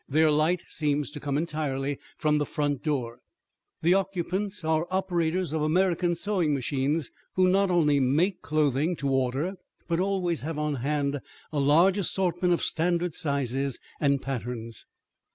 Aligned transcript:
Their 0.09 0.31
light 0.31 0.63
seems 0.67 1.11
to 1.11 1.19
come 1.19 1.37
entirely 1.37 1.99
from 2.17 2.39
the 2.39 2.45
front 2.47 2.81
door. 2.81 3.19
The 3.83 3.93
occupants 3.93 4.63
are 4.63 4.87
operators 4.89 5.53
of 5.53 5.61
American 5.61 6.15
sewing 6.15 6.55
machines 6.55 7.11
who 7.35 7.47
not 7.47 7.69
only 7.69 7.99
make 7.99 8.41
clothing 8.41 8.95
to 8.95 9.09
order, 9.09 9.57
but 9.87 9.99
always 9.99 10.41
have 10.41 10.57
on 10.57 10.77
hand 10.77 11.21
a 11.53 11.59
large 11.59 11.99
assortment 11.99 12.51
of 12.51 12.63
standard 12.63 13.13
sizes 13.13 13.79
and 13.99 14.19
patterns. 14.23 14.87